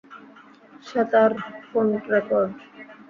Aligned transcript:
শ্বেতার 0.87 1.31
phone 1.67 1.87
record. 2.13 2.51